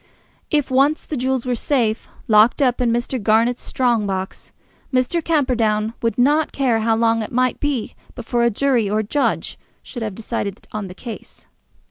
If 0.49 0.71
once 0.71 1.05
the 1.05 1.15
jewels 1.15 1.45
were 1.45 1.53
safe, 1.53 2.07
locked 2.27 2.59
up 2.59 2.81
in 2.81 2.89
Mr. 2.91 3.21
Garnett's 3.21 3.61
strong 3.61 4.07
box, 4.07 4.51
Mr. 4.91 5.23
Camperdown 5.23 5.93
would 6.01 6.17
not 6.17 6.51
care 6.51 6.79
how 6.79 6.95
long 6.95 7.21
it 7.21 7.31
might 7.31 7.59
be 7.59 7.93
before 8.15 8.43
a 8.43 8.49
jury 8.49 8.89
or 8.89 8.97
a 9.01 9.03
judge 9.03 9.59
should 9.83 10.01
have 10.01 10.15
decided 10.15 10.67
on 10.71 10.87
the 10.87 10.95
case. 10.95 11.45